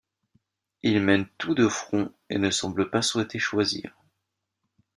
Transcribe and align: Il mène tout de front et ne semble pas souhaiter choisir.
Il 0.81 0.99
mène 0.99 1.27
tout 1.37 1.53
de 1.53 1.67
front 1.67 2.11
et 2.31 2.39
ne 2.39 2.49
semble 2.49 2.89
pas 2.89 3.03
souhaiter 3.03 3.37
choisir. 3.37 3.93